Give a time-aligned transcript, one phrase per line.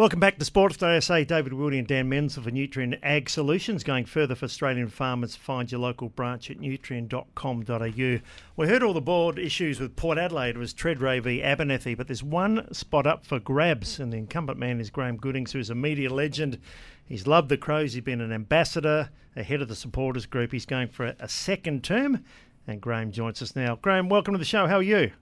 [0.00, 1.24] Welcome back to Sports Day SA.
[1.24, 3.84] David Wildy and Dan Menzel for Nutrien Ag Solutions.
[3.84, 8.20] Going further for Australian farmers, find your local branch at nutrien.com.au.
[8.56, 10.56] We heard all the board issues with Port Adelaide.
[10.56, 14.58] It was Tredrea v Abernethy, but there's one spot up for grabs, and the incumbent
[14.58, 16.58] man is Graeme Goodings, who's a media legend.
[17.04, 17.92] He's loved the Crows.
[17.92, 20.50] He's been an ambassador, ahead of the supporters group.
[20.52, 22.24] He's going for a, a second term,
[22.66, 23.76] and Graeme joins us now.
[23.76, 24.66] Graeme, welcome to the show.
[24.66, 25.12] How are you?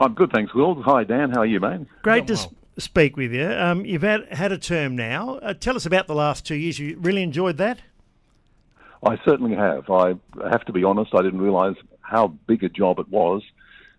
[0.00, 0.80] I'm good, thanks, Will.
[0.84, 1.30] Hi, Dan.
[1.30, 1.86] How are you, mate?
[2.00, 3.48] Great to speak with you.
[3.48, 5.36] Um, you've had, had a term now.
[5.36, 6.78] Uh, tell us about the last two years.
[6.78, 7.80] You really enjoyed that?
[9.04, 9.90] I certainly have.
[9.90, 10.14] I
[10.50, 13.42] have to be honest, I didn't realise how big a job it was,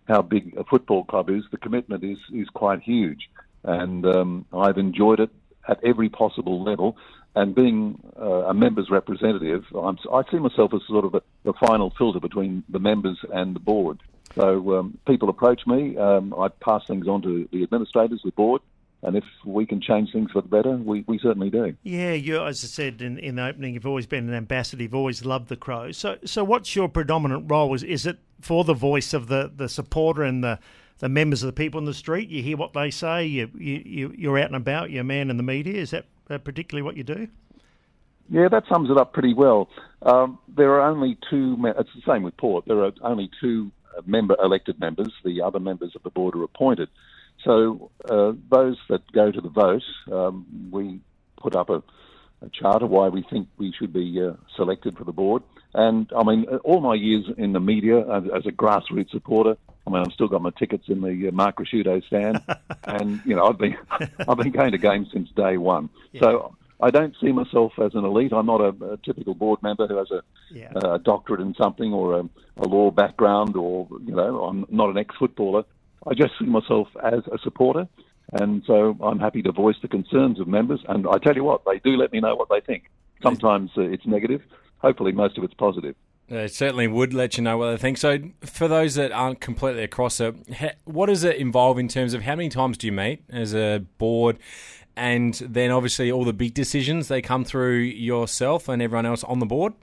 [0.08, 1.44] how big a football club is.
[1.52, 3.30] The commitment is, is quite huge.
[3.64, 5.30] And um, I've enjoyed it
[5.68, 6.98] at every possible level.
[7.36, 11.54] And being uh, a members representative, I'm, i see myself as sort of a, the
[11.54, 14.00] final filter between the members and the board.
[14.36, 18.62] So um, people approach me, um, I pass things on to the administrators, the board,
[19.04, 21.76] and if we can change things for the better, we, we certainly do.
[21.84, 24.82] Yeah, you as I said in, in the opening, you've always been an ambassador.
[24.84, 25.98] You've always loved the Crows.
[25.98, 27.74] So so what's your predominant role?
[27.74, 30.60] Is is it for the voice of the, the supporter and the
[31.00, 32.30] the members of the people in the street?
[32.30, 33.26] You hear what they say.
[33.26, 34.90] You you you're out and about.
[34.90, 35.80] You're a man in the media.
[35.80, 37.28] Is that particularly what you do?
[38.30, 39.70] Yeah, that sums it up pretty well.
[40.02, 41.56] Um, there are only two.
[41.64, 42.66] It's the same with Port.
[42.66, 43.72] There are only two
[44.06, 45.12] member elected members.
[45.24, 46.90] The other members of the board are appointed.
[47.44, 51.00] So uh, those that go to the vote, um, we
[51.40, 51.84] put up a,
[52.42, 55.44] a, charter why we think we should be uh, selected for the board.
[55.74, 59.90] And I mean, all my years in the media as, as, a grassroots supporter, I
[59.90, 62.42] mean, I've still got my tickets in the uh, Mark Ricciuto stand,
[62.84, 63.78] and you know, I've been
[64.28, 65.90] I've been going to games since day one.
[66.12, 66.22] Yeah.
[66.22, 68.32] So I don't see myself as an elite.
[68.34, 70.22] I'm not a, a typical board member who has a,
[70.52, 70.72] yeah.
[70.76, 74.98] a doctorate in something or a, a, law background, or you know, I'm not an
[74.98, 75.64] ex-footballer.
[76.06, 77.88] I just see myself as a supporter,
[78.34, 80.80] and so I'm happy to voice the concerns of members.
[80.88, 82.84] And I tell you what, they do let me know what they think.
[83.24, 84.42] Sometimes uh, it's negative.
[84.78, 85.96] Hopefully, most of it's positive.
[86.30, 87.98] It certainly would let you know what they think.
[87.98, 90.36] So, for those that aren't completely across it,
[90.84, 93.84] what does it involve in terms of how many times do you meet as a
[93.98, 94.38] board?
[94.98, 99.40] And then obviously all the big decisions they come through yourself and everyone else on
[99.40, 99.74] the board.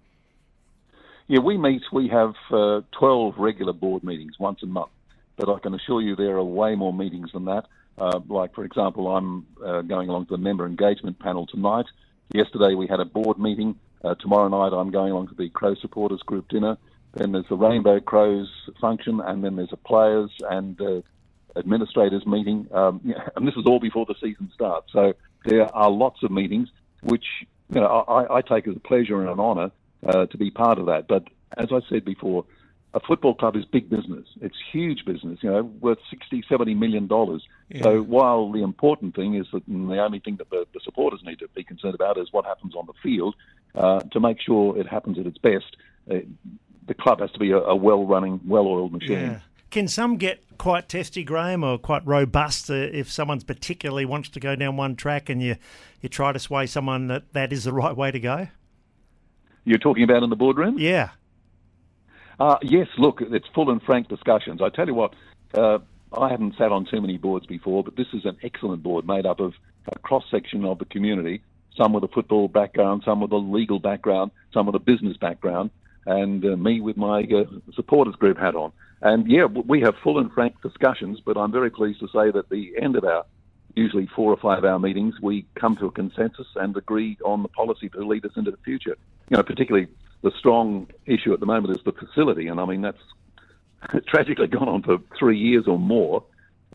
[1.28, 1.82] Yeah, we meet.
[1.92, 4.90] We have uh, twelve regular board meetings once a month,
[5.36, 7.66] but I can assure you there are way more meetings than that.
[7.96, 11.86] Uh, like for example, I'm uh, going along to the member engagement panel tonight.
[12.34, 13.78] Yesterday we had a board meeting.
[14.02, 16.76] Uh, tomorrow night I'm going along to the Crow supporters group dinner.
[17.14, 18.50] Then there's the Rainbow Crows
[18.80, 20.78] function, and then there's a players and
[21.56, 23.00] administrators meeting, um,
[23.36, 24.92] and this is all before the season starts.
[24.92, 26.68] So there are lots of meetings,
[27.02, 27.26] which
[27.72, 29.70] you know I, I take as a pleasure and an honour
[30.06, 31.08] uh, to be part of that.
[31.08, 31.24] But
[31.56, 32.44] as I said before,
[32.94, 34.26] a football club is big business.
[34.40, 37.42] It's huge business, you know, worth 60, 70 million dollars.
[37.68, 37.82] Yeah.
[37.82, 41.40] So while the important thing is that the only thing that the, the, supporters need
[41.40, 43.34] to be concerned about is what happens on the field,
[43.74, 45.76] uh, to make sure it happens at its best,
[46.08, 46.18] uh,
[46.86, 49.18] the club has to be a, a well-running, well-oiled machine.
[49.18, 49.38] Yeah.
[49.74, 54.38] Can some get quite testy, Graeme, or quite robust uh, if someone's particularly wants to
[54.38, 55.56] go down one track and you,
[56.00, 58.46] you try to sway someone that that is the right way to go?
[59.64, 60.78] You're talking about in the boardroom?
[60.78, 61.08] Yeah.
[62.38, 64.62] Uh, yes, look, it's full and frank discussions.
[64.62, 65.14] I tell you what,
[65.54, 65.80] uh,
[66.16, 69.26] I haven't sat on too many boards before, but this is an excellent board made
[69.26, 69.54] up of
[69.92, 71.42] a cross section of the community,
[71.76, 75.70] some with a football background, some with a legal background, some with a business background,
[76.06, 78.70] and uh, me with my uh, supporters group hat on.
[79.04, 82.48] And yeah, we have full and frank discussions, but I'm very pleased to say that
[82.48, 83.26] the end of our
[83.76, 87.48] usually four or five hour meetings, we come to a consensus and agree on the
[87.48, 88.96] policy to lead us into the future.
[89.28, 89.88] You know, particularly
[90.22, 94.70] the strong issue at the moment is the facility, and I mean that's tragically gone
[94.70, 96.24] on for three years or more.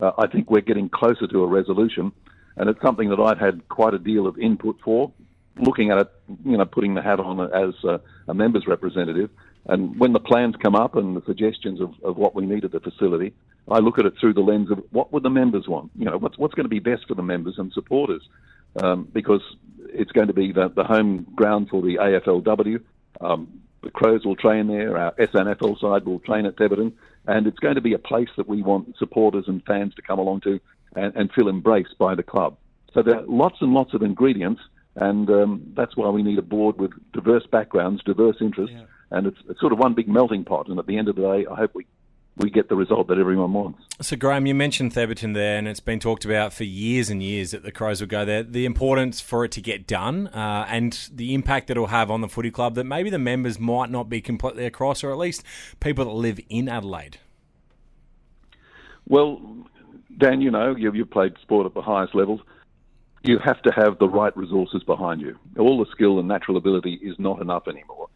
[0.00, 2.12] Uh, I think we're getting closer to a resolution.
[2.56, 5.12] and it's something that I've had quite a deal of input for.
[5.56, 6.12] Looking at it,
[6.44, 9.30] you know, putting the hat on as a, a members representative,
[9.66, 12.72] and when the plans come up and the suggestions of, of what we need at
[12.72, 13.32] the facility,
[13.70, 15.90] I look at it through the lens of what would the members want.
[15.96, 18.22] You know, what's what's going to be best for the members and supporters,
[18.82, 19.42] um, because
[19.92, 22.82] it's going to be the, the home ground for the AFLW.
[23.20, 24.96] Um, the Crows will train there.
[24.96, 26.92] Our SANFL side will train at Thebarton,
[27.26, 30.18] and it's going to be a place that we want supporters and fans to come
[30.18, 30.60] along to
[30.94, 32.56] and, and feel embraced by the club.
[32.92, 34.60] So there are lots and lots of ingredients,
[34.96, 38.84] and um, that's why we need a board with diverse backgrounds, diverse interests, yeah.
[39.10, 40.68] And it's, it's sort of one big melting pot.
[40.68, 41.86] And at the end of the day, I hope we
[42.36, 43.82] we get the result that everyone wants.
[44.00, 47.50] So, Graeme, you mentioned Thebarton there, and it's been talked about for years and years
[47.50, 48.42] that the Crows will go there.
[48.42, 52.20] The importance for it to get done uh, and the impact that it'll have on
[52.20, 55.42] the footy club that maybe the members might not be completely across, or at least
[55.80, 57.18] people that live in Adelaide.
[59.06, 59.40] Well,
[60.16, 62.40] Dan, you know, you've, you've played sport at the highest levels.
[63.22, 65.38] You have to have the right resources behind you.
[65.58, 68.08] All the skill and natural ability is not enough anymore.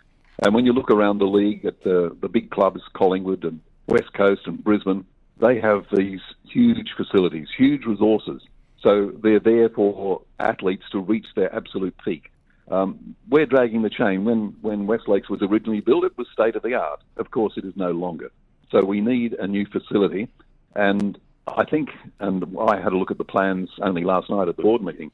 [0.42, 4.12] And when you look around the league at the, the big clubs, Collingwood and West
[4.12, 5.04] Coast and Brisbane,
[5.38, 8.42] they have these huge facilities, huge resources.
[8.80, 12.30] So they're there for athletes to reach their absolute peak.
[12.70, 14.24] Um, we're dragging the chain.
[14.24, 17.00] When, when West Lakes was originally built, it was state of the art.
[17.16, 18.30] Of course, it is no longer.
[18.70, 20.28] So we need a new facility.
[20.74, 21.90] And I think,
[22.20, 25.10] and I had a look at the plans only last night at the board meeting.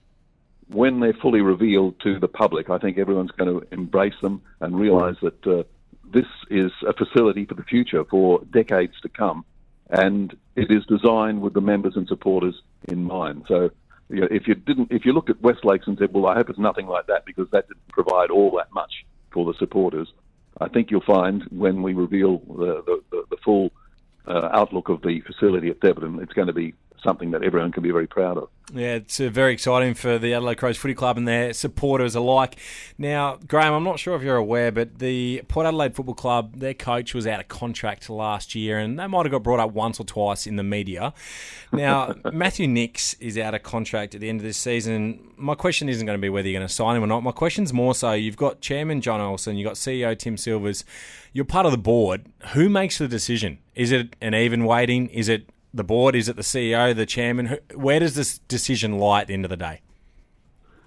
[0.73, 4.79] When they're fully revealed to the public, I think everyone's going to embrace them and
[4.79, 5.65] realise that uh,
[6.13, 9.45] this is a facility for the future, for decades to come,
[9.89, 12.55] and it is designed with the members and supporters
[12.89, 13.45] in mind.
[13.49, 13.71] So,
[14.09, 16.35] you know, if you didn't, if you look at West Lakes and said, "Well, I
[16.35, 20.13] hope it's nothing like that," because that didn't provide all that much for the supporters,
[20.61, 23.73] I think you'll find when we reveal the the, the, the full
[24.27, 27.83] uh, outlook of the facility at Devon, it's going to be something that everyone can
[27.83, 28.49] be very proud of.
[28.73, 32.59] Yeah, it's uh, very exciting for the Adelaide Crows Footy Club and their supporters alike.
[32.99, 36.75] Now, Graeme, I'm not sure if you're aware, but the Port Adelaide Football Club, their
[36.75, 39.99] coach was out of contract last year, and that might have got brought up once
[39.99, 41.13] or twice in the media.
[41.73, 45.33] Now, Matthew Nicks is out of contract at the end of this season.
[45.37, 47.23] My question isn't going to be whether you're going to sign him or not.
[47.23, 50.85] My question's more so you've got Chairman John Olsen, you've got CEO Tim Silvers,
[51.33, 52.27] you're part of the board.
[52.53, 53.59] Who makes the decision?
[53.75, 55.09] Is it an even weighting?
[55.09, 56.15] Is it the board?
[56.15, 57.59] Is it the CEO, the chairman?
[57.75, 59.81] Where does this decision lie at the end of the day?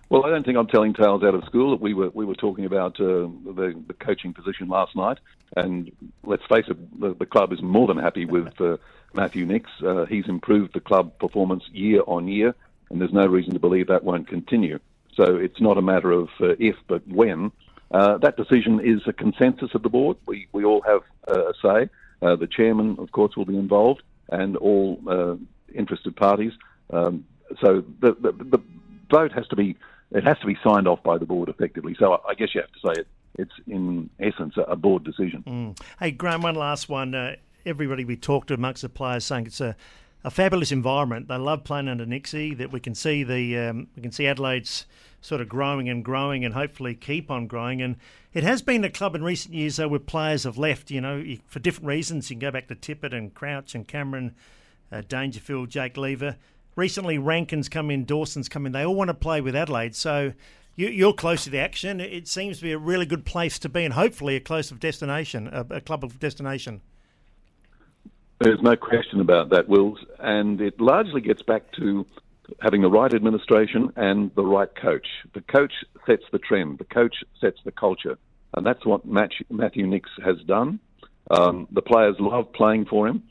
[0.09, 1.75] Well, I don't think I'm telling tales out of school.
[1.77, 5.17] We were we were talking about uh, the, the coaching position last night,
[5.55, 5.91] and
[6.23, 8.77] let's face it, the, the club is more than happy with uh,
[9.13, 9.71] Matthew Nicks.
[9.81, 12.53] Uh, he's improved the club performance year on year,
[12.89, 14.77] and there's no reason to believe that won't continue.
[15.15, 17.51] So it's not a matter of uh, if, but when.
[17.89, 20.17] Uh, that decision is a consensus of the board.
[20.25, 21.89] We we all have uh, a say.
[22.21, 24.03] the chairman, of course, will be involved
[24.33, 25.35] and all uh,
[25.73, 26.53] interested parties.
[26.89, 27.25] Um,
[27.61, 28.61] so the, the, the
[29.09, 29.77] vote has to be
[30.11, 31.95] it has to be signed off by the board effectively.
[31.97, 33.07] So I guess you have to say it.
[33.39, 35.43] It's in essence a board decision.
[35.47, 35.79] Mm.
[35.99, 37.15] Hey Graeme, one last one.
[37.15, 37.35] Uh,
[37.65, 39.75] everybody we talked to amongst the players saying it's a,
[40.23, 41.27] a fabulous environment.
[41.27, 42.53] They love playing under Nixie.
[42.53, 44.85] That we can see the um, we can see Adelaide's
[45.21, 47.81] sort of growing and growing and hopefully keep on growing.
[47.81, 47.95] And
[48.33, 51.23] it has been a club in recent years, though, where players have left, you know,
[51.47, 52.29] for different reasons.
[52.29, 54.35] You can go back to Tippett and Crouch and Cameron,
[54.91, 56.35] uh, Dangerfield, Jake Lever.
[56.75, 58.71] Recently, Rankin's come in, Dawson's come in.
[58.71, 59.95] They all want to play with Adelaide.
[59.95, 60.33] So
[60.75, 62.01] you, are close to the action.
[62.01, 64.79] It seems to be a really good place to be and hopefully a close of
[64.79, 66.81] destination, a, a club of destination.
[68.39, 69.99] There's no question about that, Wills.
[70.19, 72.05] And it largely gets back to
[72.61, 75.07] having the right administration and the right coach.
[75.33, 75.73] The coach
[76.05, 78.17] sets the trend, the coach sets the culture,
[78.55, 80.79] and that's what Matthew Nicks has done.
[81.31, 83.23] Um, the players love playing for him.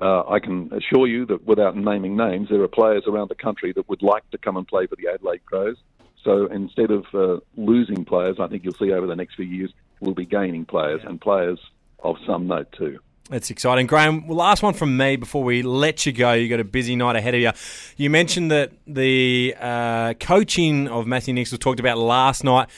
[0.00, 3.72] Uh, I can assure you that without naming names, there are players around the country
[3.72, 5.76] that would like to come and play for the Adelaide Crows.
[6.22, 9.72] So instead of uh, losing players, I think you'll see over the next few years,
[10.00, 11.10] we'll be gaining players yeah.
[11.10, 11.60] and players
[12.00, 12.98] of some note too.
[13.28, 13.88] That's exciting.
[13.88, 16.32] Graeme, last one from me before we let you go.
[16.32, 17.50] You've got a busy night ahead of you.
[17.96, 22.68] You mentioned that the uh, coaching of Matthew Nicks was talked about last night.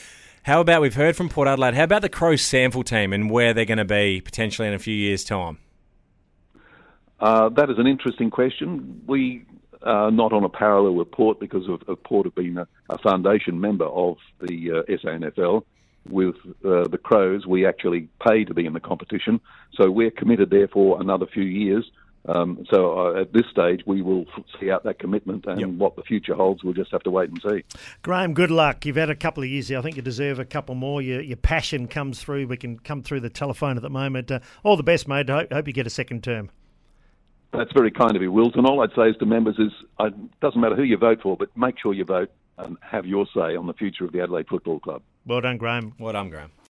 [0.43, 1.75] How about we've heard from Port Adelaide?
[1.75, 4.79] How about the Crows SANFL team and where they're going to be potentially in a
[4.79, 5.59] few years' time?
[7.19, 9.03] Uh, that is an interesting question.
[9.05, 9.45] We
[9.83, 12.97] are not on a parallel with Port because of, of Port have been a, a,
[12.97, 15.63] foundation member of the uh, SANFL
[16.11, 16.35] with
[16.65, 19.39] uh, the Crows, we actually pay to be in the competition.
[19.73, 21.89] So we're committed there for another few years.
[22.27, 24.25] Um, so uh, at this stage, we will
[24.59, 25.69] see out that commitment and yep.
[25.69, 26.63] what the future holds.
[26.63, 27.63] We'll just have to wait and see.
[28.01, 28.85] Graeme, good luck.
[28.85, 29.79] You've had a couple of years here.
[29.79, 31.01] I think you deserve a couple more.
[31.01, 32.47] Your, your passion comes through.
[32.47, 34.31] We can come through the telephone at the moment.
[34.31, 35.29] Uh, all the best, mate.
[35.29, 36.51] I hope, hope you get a second term.
[37.51, 38.65] That's very kind of you, Wilton.
[38.65, 41.55] All I'd say is to members is it doesn't matter who you vote for, but
[41.57, 44.79] make sure you vote and have your say on the future of the Adelaide Football
[44.79, 45.01] Club.
[45.25, 45.93] Well done, Graeme.
[45.99, 46.51] Well done, Graeme.